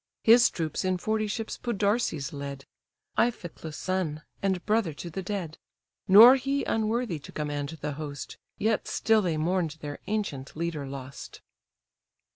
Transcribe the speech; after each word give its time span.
His 0.23 0.49
troops 0.49 0.83
in 0.83 0.97
forty 0.97 1.27
ships 1.27 1.59
Podarces 1.59 2.33
led, 2.33 2.65
Iphiclus' 3.19 3.75
son, 3.77 4.23
and 4.41 4.65
brother 4.65 4.93
to 4.93 5.11
the 5.11 5.21
dead; 5.21 5.59
Nor 6.07 6.37
he 6.37 6.63
unworthy 6.63 7.19
to 7.19 7.31
command 7.31 7.77
the 7.81 7.91
host; 7.91 8.39
Yet 8.57 8.87
still 8.87 9.21
they 9.21 9.37
mourn'd 9.37 9.77
their 9.81 9.99
ancient 10.07 10.55
leader 10.55 10.87
lost. 10.87 11.41